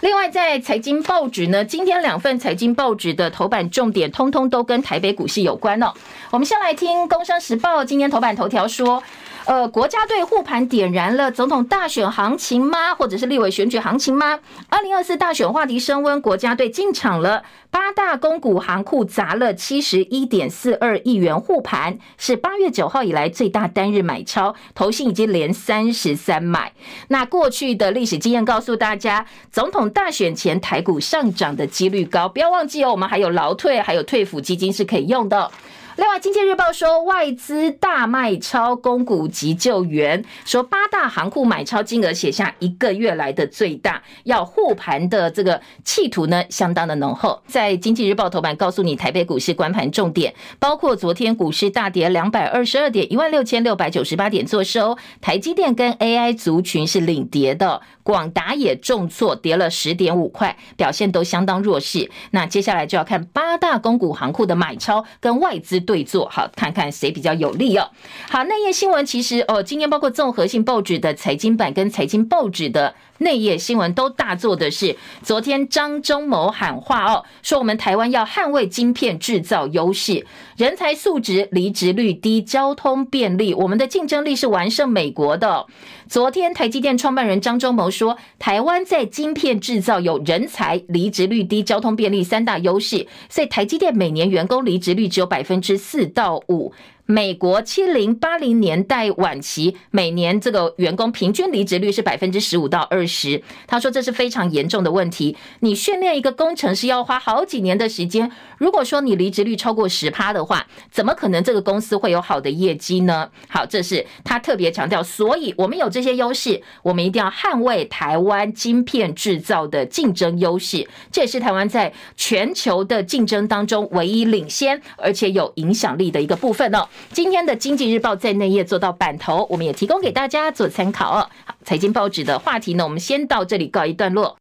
[0.00, 5.92] 另外，在财经报纸呢，今天两份财经报纸的头版重点，通通都跟台北股市有关哦。
[6.32, 9.00] 我们先来听《工商时报》今天头版头条说。
[9.44, 12.94] 呃，国家队护盘点燃了总统大选行情吗？
[12.94, 14.38] 或者是立委选举行情吗？
[14.68, 26.72] 二零二四大选话题升温，国家队进场了，八大公股行库砸了七十一点四二亿元护盘，是八月九号以来最大单日买超，投信已经连三十三买。
[27.08, 35.50] 那过去的历史经验告诉大家，总统大选前台股上涨的几率高，不要忘记哦，我们还有劳退，还有退抚基金是可以用的。
[35.96, 47.42] 另外，《经济日报》说外资大卖超，公股急救援，说八大行库买超金额写下一个月来的最大，要护盘的这个企图呢，相当的浓厚。
[47.46, 62.10] 在《经济日报》头版告诉你，台北股市观盘重点，包括昨天股市大跌两百二十二点，一万六千六百九十八点作收，台积电跟 AI 族群是领跌的，广达也重挫，跌了十点五块，表现都相当弱势。
[62.30, 65.82] 那接下来就要看八大公股行库的买超跟外资。
[65.82, 67.90] 对坐好，看看谁比较有利哦。
[68.30, 85.66] 好，内页新闻其实哦，今天包括综合性报纸的财经版跟财经报纸的内页新闻都大做的是，昨天张忠谋喊话哦，说我们台湾要捍卫晶片制造优势，人才素质、离职率低、交通便利，我们的竞争力是完胜美国的。
[86.08, 96.72] 昨天台积电创办人张忠谋说，台湾在晶片制造有人才、离职率低、交通便利三大优势，所以台积电每年员工离职率只有百分之四到五。
[97.12, 103.42] 美国七零八零年代晚期，每年这个员工平均离职率是百分之十五到二十。
[103.66, 105.36] 他说这是非常严重的问题。
[105.60, 113.28] 你训练一个工程师要花好几年的时间，如果说你离职率超过十趴的话，怎么可能这个公司会有好的业绩呢？
[113.46, 115.02] 好，这是他特别强调。
[115.02, 120.88] 所以我们有这些优势，我们一定要捍卫台湾晶片制造的竞争优势。
[121.10, 126.88] 这也是台湾在全球的竞争当中唯一领先而且有影响力的一个部分哦。
[127.10, 131.28] 今天的《经济日报》在内页做到版头，我们也提供给大家做参考哦。
[131.44, 134.36] 好，财经报纸的话题呢，我们先到这里告一段落。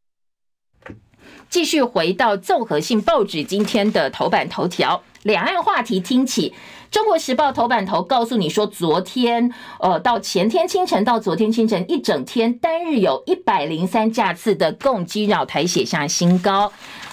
[1.49, 6.51] 继续回到综合性报纸今天的头版头条，两岸话题听起。
[6.93, 16.71] 《中国时报》头版头告诉你说，昨天呃到前天清晨到昨天清晨一整天单日有一百零三架次的共机绕台写下新高。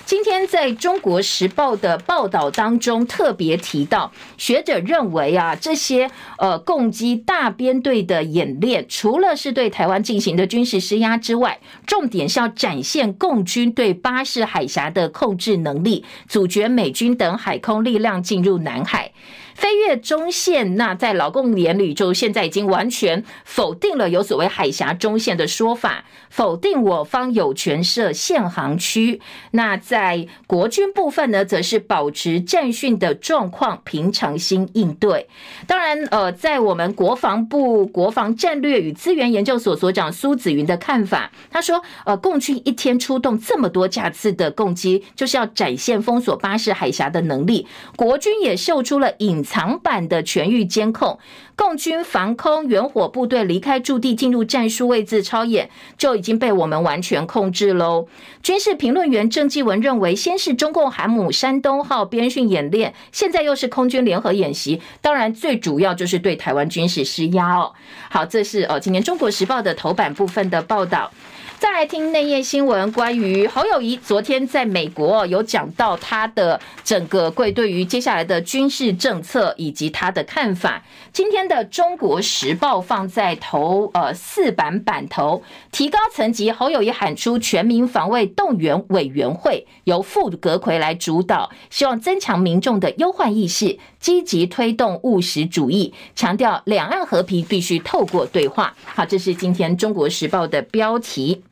[0.08, 19.12] 今天在中国时报的报道当中特别提到，学者认为啊，这些呃共机大编队的演练，除了是对台湾进行的军事施压之外，重点是要展现共军对巴士海峡的控制能力，阻绝美军等海空力量进入南海。
[19.58, 29.20] 飞越中线，那在老共眼里，就现在已经完全否定了有所谓海峡中线的说法，否定我方有权设限航区。
[29.50, 35.26] 那在国军部分呢，则是保持战训的状况，平常心应对。
[35.66, 47.66] 当然，呃，在我们国防部国防战略与资源研究所所长苏子云的看法，他说，呃，共军一天出动这么多架次的共机，就是要展现封锁巴士海峡的能力。
[47.96, 49.44] 国军也秀出了隐。
[49.50, 51.18] 长版的全域监控，
[51.56, 58.06] 共军防空远火部队离开驻地进入战术位置超演，就已经被我们完全控制喽。
[58.42, 67.72] 军事评论员郑继文认为，先是中共航母山东号编训演练，现在又是空军联合演习，当然最主要就是对台湾军事施压哦。
[68.10, 71.10] 好，这是哦，今年中国时报的头版部分的报道。
[71.58, 80.84] 再来听内页新闻，关于侯友宜昨天在美国有讲到他的整个贵对于接下来的军事政策以及他的看法。
[81.12, 85.42] 今天的中国时报放在头呃四版版头，
[85.72, 98.74] 提高层级，侯友宜喊出全民防卫动员委员会，由傅格奎来主导，希望增强民众的忧患意识，积极推动务实主义，强调两岸和平必须透过对话。
[98.84, 101.42] 好，这是今天中国时报的标题。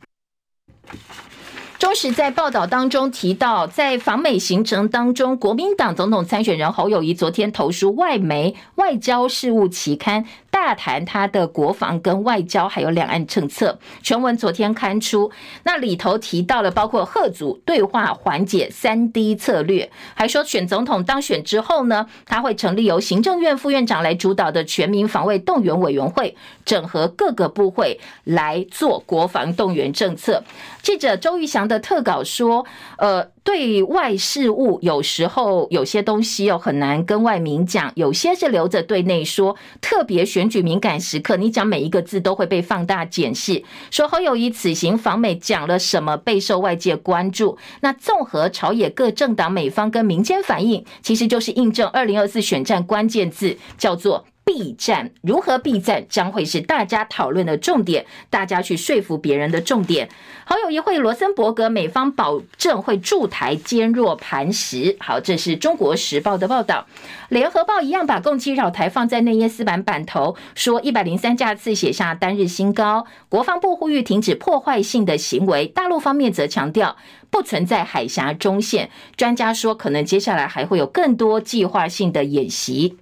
[1.79, 10.25] 中时在报道当中提到，在访美行程当中，国民党总统参选人侯友谊昨天投书外媒《外交事务》期刊。
[10.59, 13.79] 大谈他的国防跟外交，还有两岸政策。
[14.01, 15.31] 全文昨天刊出，
[15.63, 30.43] 那里头提到了包括吓阻对话缓解三 D 策略，还说选总统当选之后呢，他会成立由行政院副院长来主导的全民防卫动员委员会，整合各个部会来做国防动员政策。
[30.81, 32.65] 记者周玉祥的特稿说，
[32.97, 33.25] 呃。
[33.47, 39.55] 对外事务有时候有些东西又很难跟外民讲，有些是留着对内说。
[39.79, 43.63] 特别选举敏感时刻，你讲每一个字都会被放大检视。
[43.89, 47.57] 说侯友宜此行访美讲了什么，备受外界关注。
[47.79, 54.25] 那综合朝野各政党、美方跟民间反应，其实就是印证二零二四选战关键字，叫做。
[54.47, 60.07] 避战，如何避战将会是大家讨论的重点，大家去说服别人的重点。
[60.45, 64.95] 好，友一会罗森伯格，美方保证会驻台坚若磐石。
[65.01, 66.87] 好，这是中国时报的报道。
[67.27, 73.05] 联合报一样把共机扰台放在内页四版版头，说一百零三架次写下单日新高。
[73.27, 76.95] 国防部呼吁停止破坏性的行为，大陆方面则强调
[77.29, 78.89] 不存在海峡中线。
[79.17, 82.97] 专家说，可能接下来还会有更多计划性的演习。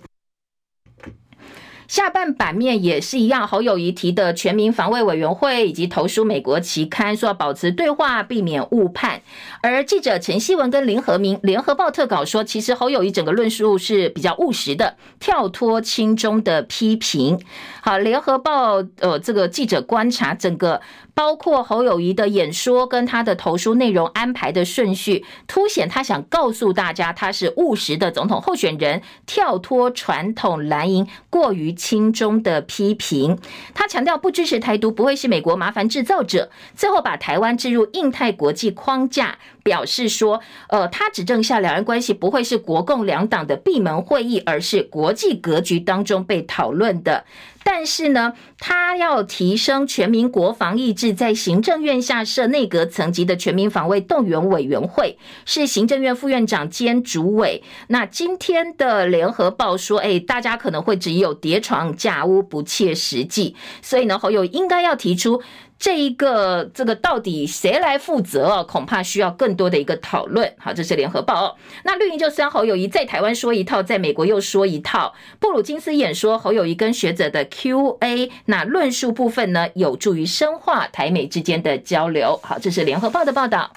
[1.88, 9.22] 下半版面也是一样，侯友谊提的全民防卫委员会以及投书美国期刊，说要保持对话，避免误判。
[9.62, 17.40] 而记者陈希文跟林和明联合报特稿说，其实侯友谊整个论述是比较务实的，跳脱轻中的批评。
[17.82, 20.82] 好，联合报呃这个记者观察整个。
[21.16, 33.38] 包括侯友谊的演说跟他的投书内容安排的顺序，凸显他想告诉大家，他是务实的总统候选人，跳脱传统蓝营过于 亲中的批评。
[33.74, 36.50] 他强调不支持台独，不会是美国麻烦制造者。
[36.76, 40.40] 最后把台湾置入印太国际框架，表示说，
[40.70, 47.26] 呃，他指证下两岸关系不会是国共两党的闭门会议，而是国际格局当中被讨论的。
[47.64, 57.64] 但是呢，他要提升全民国防意志，在行政院下设内阁层级的全民防卫动员委员会，是行政院副院长兼主委。
[57.88, 63.56] 那今天的联合报说，哎，大家可能会只有叠床架屋，不切实际。
[63.82, 65.42] 所以呢，侯友应该要提出。
[65.78, 68.64] 这一个这个到底谁来负责哦？
[68.64, 70.52] 恐怕需要更多的一个讨论。
[70.58, 71.56] 好，这是联合报哦。
[71.84, 75.14] 那绿营就算侯友宜在台湾说一套，在美国又说一套。
[75.38, 82.40] 布鲁金斯演说侯友宜跟学者的 Q&A，那论述部分呢，有助于深化台美之间的交流。
[82.42, 83.74] 好，这是联合报的报道。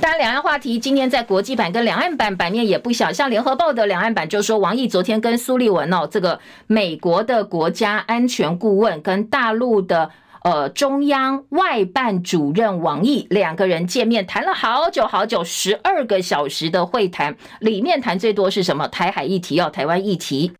[0.00, 10.10] 当然，两岸话题今天在国际版跟两岸版版面也不小，像联合报的两岸版就说，王毅昨天跟苏利文哦，这个美国的国家安全顾问跟大陆的。
[10.44, 18.88] 呃，中央外办主任王毅两个人见面，谈了好久好久，十二个小时的会谈，里面谈最多是什么？
[18.88, 20.52] 台海议题，要台湾议题。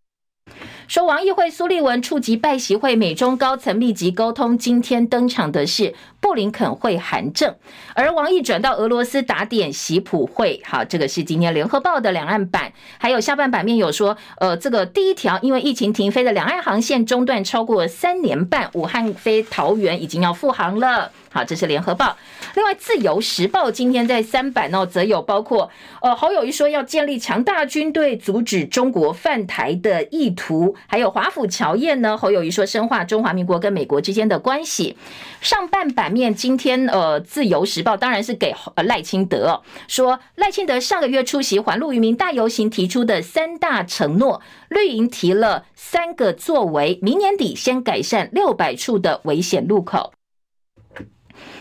[0.87, 4.59] 说王毅会苏立文触及拜习会，美中高层密集沟通。
[4.59, 7.53] 今天登场的是布林肯会韩正，
[7.95, 10.63] 而王毅转到俄罗斯打点习普会。
[10.65, 21.11] 好，这个是今天联合报的两岸版，还有下半版面有说，呃，这个第一条因为疫情停飞的两岸航线中断超过三年半，武汉飞桃园已经要复航了。
[21.31, 22.15] 好，这是联合报。
[22.55, 25.71] 另外，自由时报今天在三版哦，则有包括
[26.03, 32.17] 呃侯友谊说要建立强大军队，阻止中国犯台的意图，还有华府乔宴呢。
[32.17, 34.97] 侯友谊说深化中华民国跟美国之间的关系。
[35.41, 50.13] 上半版面今天呃自由时报当然是给呃赖清德，说赖清德上个月出席环路渔民大游行提出的三大承诺，绿营提了三个作为，明年底先改善六百处的危险路口。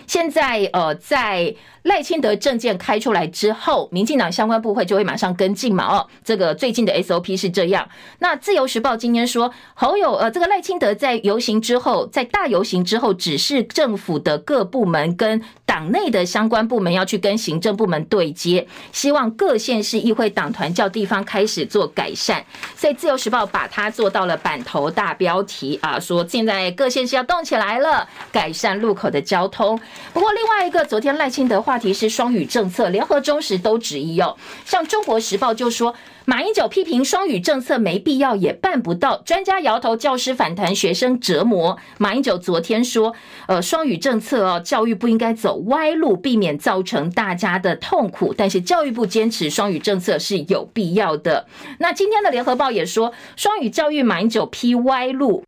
[0.06, 5.86] 现在呃，在赖清德政见开出来之后，民进党相关部会就会马上跟进嘛。
[5.86, 7.88] 哦，这个最近的 SOP 是这样。
[8.20, 22.46] 那自由时报今天说，侯友呃，这个赖清德在游行之后，在大游行之后，指示政府的各部门跟党内的相关部门要去跟行政部门对接，希望各县市议会党团叫地方开始做改善。
[22.76, 29.80] 所以自由时报把它做到了版头大标题啊，说现在各县市要动起来了，改善路口的交通。
[30.14, 34.36] 不过，另外一个昨天赖清德话题是双语政策，联合中时都质疑哦。
[34.66, 35.96] 像中国时报就说，
[36.26, 41.78] 马英九批评双语政策没必要也办不到，专家摇头，教师反弹，学生折磨。
[41.98, 43.16] 马英九昨天说，
[43.48, 48.34] 呃，双语政策哦，教育部应该走歪路，避免造成大家的痛苦。
[48.38, 51.48] 但是教育部坚持双语政策是有必要的。
[51.80, 55.46] 那今天的联合报也说，双语教育马英九批歪路。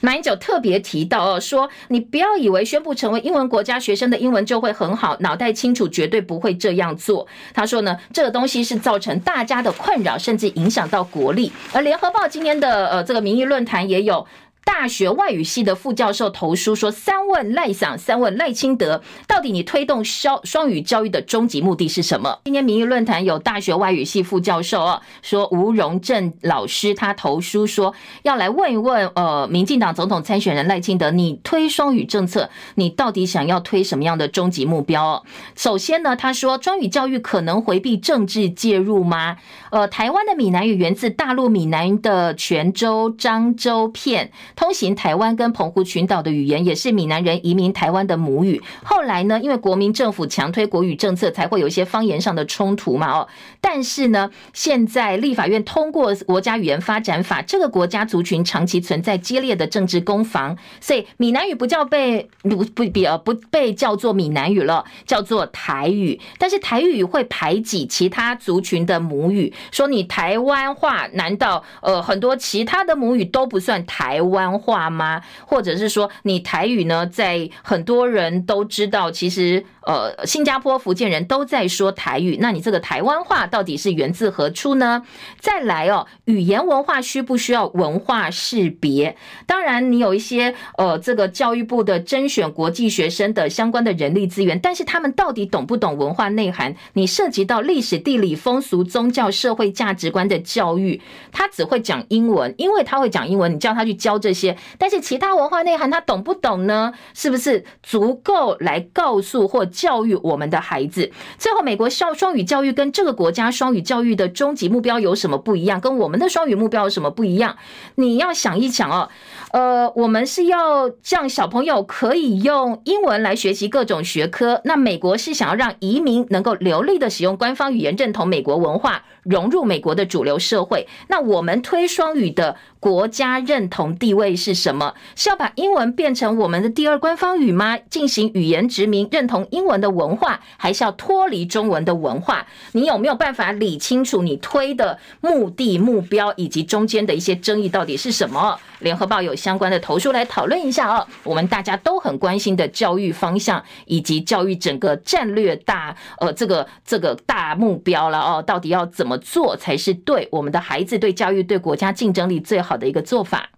[0.00, 7.26] 马英九特别提到哦，说你不要以为宣布成为英文国家，学生的英文就会很好，脑袋清楚，绝对不会这样做。
[7.52, 11.50] 他说呢，这个东西是造成大家的困扰，甚至影响到国力。
[11.72, 14.26] 而联合报今天的呃这个民意论坛也有。
[14.64, 35.22] 大学外语系的副教授投书说：“三问赖想，三问赖清德，到底你推动双双语教育的终极目的是什么？”今天民意论坛有大学外语系副教授哦，说吴荣正老师他投书说要来问一问，呃，民进党总统参选人赖清德，你推双语政策，你到底想要推什么样的终极目标？
[35.56, 39.36] 首先呢，他说双语教育可能回避政治介入吗？
[39.70, 44.30] 呃，台湾的闽南语源自大陆闽南的泉州、漳州片。
[44.60, 48.60] 通行台湾跟澎湖群岛的语言，也是闽南人移民台湾的母语。
[48.84, 53.10] 后来呢，因为国民政府强推国语政策，才会有一些方言上的冲突嘛。
[53.10, 53.28] 哦，
[53.62, 66.20] 但是呢，现在立法院通过国家语言发展法，这个国家族群长期存在激烈的政治攻防，所以闽南语不叫被不不比呃不被叫做闽南语了，叫做台语。
[66.36, 75.22] 但是台语会排挤其他族群的母语，说你台湾话，难道呃很多其他的母语都不算台湾话吗？
[75.46, 82.38] 或者是说，你台语呢，在很多人都知道，其实呃，新加坡、福建人都在说台语。
[82.40, 85.04] 那你这个台湾话到底是源自何处呢？
[85.40, 89.16] 再来哦，语言文化需不需要文化识别？
[89.48, 96.76] 当然，你有一些呃，这个教育部的甄选国际学生的相关的人力资源，但是他们到底懂不懂文化内涵？
[96.92, 104.56] 你涉及到历史、地理、风俗、宗教、社会价值观的教育，他只会讲英文，因为他会讲英文，你叫他去教这些。
[104.78, 106.92] 但是其他文化内涵他懂不懂呢？
[107.12, 111.10] 是不是足够来告诉或教育我们的孩子？
[111.38, 115.80] 最后，美国校双语教育跟这个国家双语教育的终极目标有什么不一样？
[115.80, 117.56] 跟我们的双语目标有什么不一样？
[117.94, 119.08] 你要想一想哦。
[119.50, 124.60] 呃，我们是要让小朋友可以用英文来学习各种学科。
[124.64, 130.86] 那美国是想要让移民能够流利的使用官方语言，认同美国文化，融入美国的主流社会。
[131.08, 134.94] 那我们推双语的国家认同地位是什么？
[135.16, 137.76] 是要把英文变成我们的第二官方语吗？
[137.76, 142.46] 进行语言殖民，认同英文的文化，还是要脱离中文的文化？
[142.70, 148.56] 你有没有办法理清楚你推的目的、目标以及中间的一些争议到底是什么？
[148.78, 163.48] 联合报有相关的投诉来讨论一下哦，我们大家都很关心的教育方向以及教育整个战略大呃这个这个大目标了哦，到底要怎么做才是对我们的孩子、对教育、对国家竞争力最好的一个做法？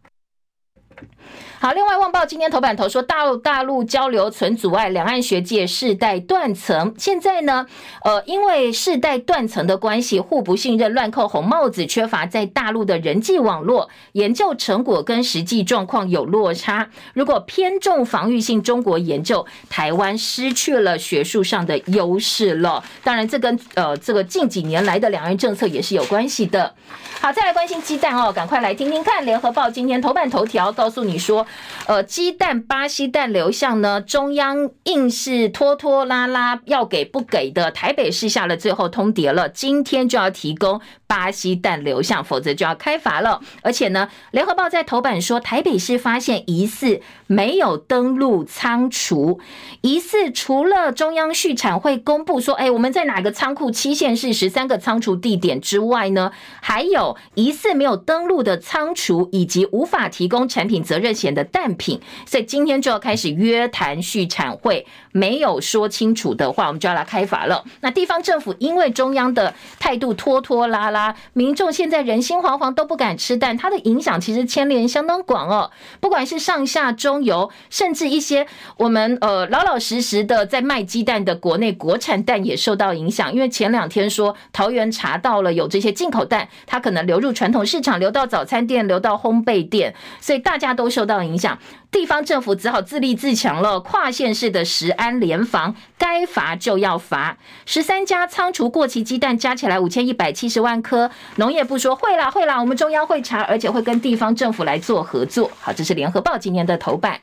[1.62, 6.92] 好，另外，《旺报》今天头版头说，大陆大陆交流存阻碍，两岸学界世代断层。
[6.98, 7.64] 现在呢，
[8.02, 16.88] 呃，因为世代断层的关系，互不信任，乱扣红帽子，缺乏在大陆的人际网络，研究成果跟实际状况有落差。
[17.14, 22.82] 如果偏重防御性中国研究，台湾失去了学术上的优势了。
[23.04, 26.74] 当然，这跟呃这个近几年来的两岸政策也是有关系的。
[27.20, 31.46] 好，再来关心鸡蛋哦，赶快来听听看，《联合报》今天头版头条告诉你说。
[31.86, 40.80] 呃，鸡蛋巴西蛋流向呢，中央硬是拖拖拉拉要给不给的，台北市下了最后通牒了，今天就要提供。
[41.07, 43.38] 巴西蛋流向，否则就要开罚了。
[43.61, 49.40] 而且呢，联合报在头版说，台北市发现疑似没有登录仓储，
[49.80, 56.30] 疑似除了中央畜产会公布说，哎，我们在哪个仓库，期限是十三个仓储地点之外呢，
[56.60, 62.00] 还有疑似没有登录的仓储，以及无法提供产品责任险的蛋品。
[62.26, 67.64] 所以今天就要开始约谈畜产会，没有说清楚的话，我们就要来开罚了。
[67.80, 71.14] 那地方政府因为中央的态度拖拖拉拉。
[71.34, 75.70] 民众现在人心惶惶，都不敢吃蛋，它的影响其实牵连相当广哦。
[76.00, 78.46] 不管是上下中游，甚至一些
[78.76, 83.32] 我们呃老老实实的在卖鸡蛋的国内国产蛋也受到影响。
[83.32, 91.58] 因为前两天说桃园查到了有这些进口蛋，它可能流入传统市场，流到早餐店，流到烘焙店，所以大家都受到影响。
[91.93, 97.36] 地方政府只好自立自强了，跨县市的食安联防，该罚就要罚。
[97.66, 105.51] 十三家仓储过期鸡蛋加起来五千一百七十万颗，农业部说会啦会啦，我们中央会查，而且会跟地方政府来做合作。
[105.61, 107.20] 好，这是联合报今年的头版。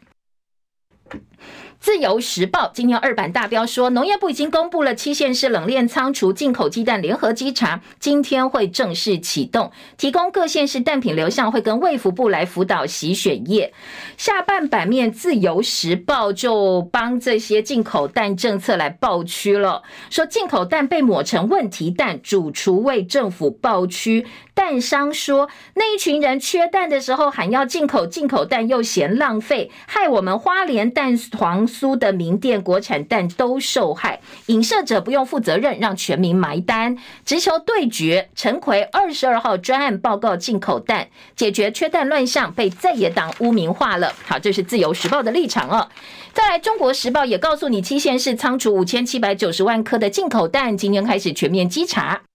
[1.80, 13.74] 自由时报今天二版大标说，农业部已经公布了七县市冷链仓储进口鸡蛋联合稽查，今天会正式启动，提供各县市蛋品流向，会跟卫福部来辅导洗选业。
[14.18, 24.28] 下半版面，自由时报就帮这些进口蛋政策来爆区了，说进口蛋被抹成问题蛋，主厨为政府爆区。
[24.60, 34.20] 蛋商说，那一群人缺蛋的时候喊要进口进口蛋，又嫌浪费，害我们花莲蛋黄酥的名店国产蛋都受害。
[34.48, 38.28] 影射者不用负责任，让全民埋单，直球对决。
[38.36, 41.08] 陈奎二十二号专案报告进口蛋，
[41.38, 44.14] 解决缺蛋乱象，被在野党污名化了。
[44.26, 45.88] 好，这是自由时报的立场哦。
[46.34, 52.29] 再来，中国时报也告诉你，七县市仓储五千七百九十万颗的进口蛋，今天开始全面稽查。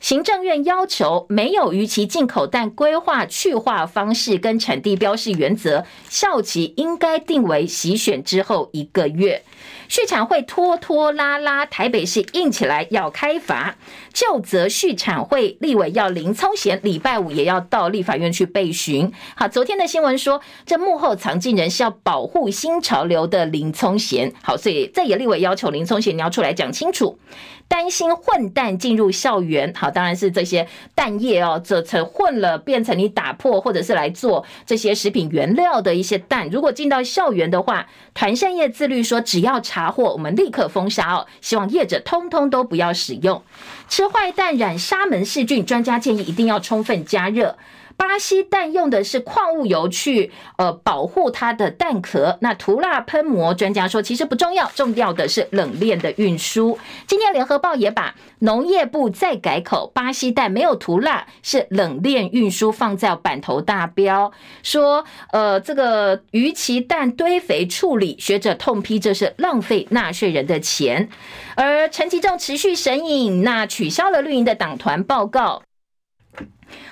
[0.00, 9.42] 行政院要求没有逾期进口但规划去化方式跟产地标示原则，效期应该定为洗选之后一个月。
[9.88, 13.76] 畜产会拖拖拉拉，台北市硬起来要开罚，
[14.12, 19.10] 就责畜产会立委要林聪贤，礼拜五也要到立法院去备询。
[19.34, 24.32] 好，昨天的新闻说，这幕后藏镜人是要保护新潮流的林聪贤。
[24.42, 27.18] 好，所以在野立委要求林聪贤你要出来讲清楚。
[27.66, 43.42] 担心混蛋进入校园，好，当然是这些蛋液哦，这层混了变成你打破或者是来做这些食品原料的一些蛋，如果进到校园的话，团膳业自律说只要查获，我们立刻封杀哦，希望业者通通都不要使用。
[43.88, 47.56] 吃坏蛋染沙门氏菌，专家建议一定要充分加热。
[47.98, 56.78] 巴西蛋用的是矿物油去呃保护它的蛋壳，那涂蜡喷膜，专家说其实不重要，重要的是冷链的运输。
[57.08, 64.32] 今天联合报也把农业部再改口，巴西蛋没有涂蜡，是冷链运输放在版头大标，
[64.62, 71.08] 说呃这个鱼鳍蛋堆肥处理，学者痛批这是浪费纳税人的钱。
[71.56, 75.62] 而陈吉仲持续神隐，那取消了绿营的党团报告。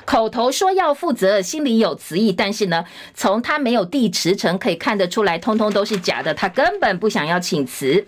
[0.05, 8.07] 口头说要负责，心里有词意，但是呢，从他没有递辞呈可以看得出来，通通都是假的，他根本不想要请辞。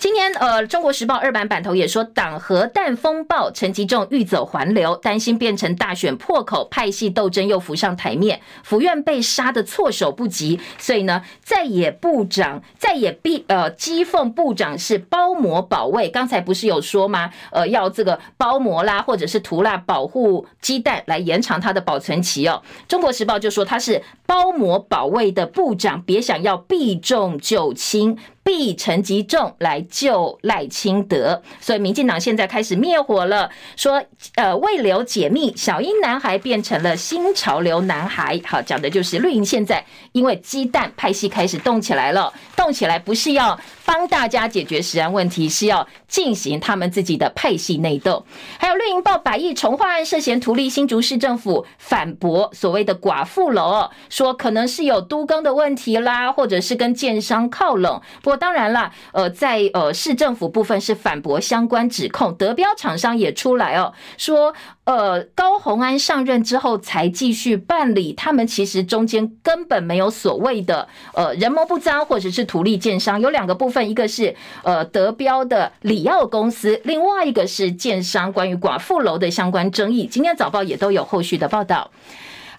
[0.00, 16.08] 今天，呃，《中国时报》二版版头也说，党核弹风暴，陈吉仲欲走还流，担心变成大选破口，派系斗争又浮上台面，府院被杀的措手不及，所以呢，在野部长，在野必呃讥讽部长是包膜保卫。
[16.08, 17.30] 刚才不是有说吗？
[17.50, 22.62] 呃，要这个包膜啦，或者是涂蜡保护鸡蛋，来延长它的保存期哦。
[22.88, 28.16] 《中国时报》就说他是包膜保卫的部长，别想要避重就轻。
[28.50, 34.02] 逼陈吉仲来救赖清德，所以民进党现在开始灭火了，说
[34.34, 38.40] 呃为留解密，小英男孩变成了新潮流男孩。
[38.44, 48.26] 好，讲的就是绿营现在因为鸡蛋派系开始动起来了，动起来不是要帮大家解决食安问题，是要进行他们自己的派系内斗。
[48.58, 58.02] 还有绿营报百亿重划案涉嫌图利新竹市政府，反驳所谓的寡妇楼，说可能是有都更的问题啦，或者是跟建商靠拢。
[58.22, 81.90] 不过当然了，呃，在呃市政府部分是反驳相关指控，德标厂商也出来哦，说呃高虹安上任之后才继续办理，他们其实中间根本没有所谓的呃人谋不臧或者是图利建商，有两个部分，一个是呃德标的里奥公司，另外一个是建商关于寡妇楼的相关争议，今天早报也都有后续的报道。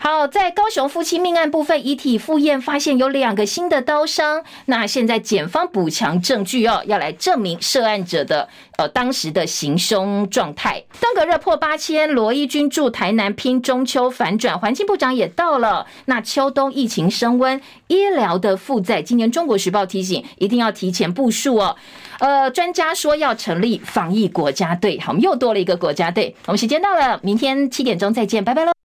[0.03, 4.43] 好，在高雄夫妻命案部分，遗体复验发现有两个新的刀伤。
[4.65, 8.49] 那现在检方补强证据哦，要来证明涉案者的
[8.79, 10.83] 呃当时的行凶状态。
[10.99, 15.85] 登革热破八千，罗伊军驻台南拼中秋反转，环境部长也到了。
[16.05, 21.75] 那秋冬疫情升温，医疗的负载，今年中国时报提醒一定要提前部署哦。
[22.17, 26.35] 呃，专家说要成立防疫国家队，好，我们又多了一个国家队。
[26.47, 28.71] 我们时间到了，明天七点钟再见，拜拜喽。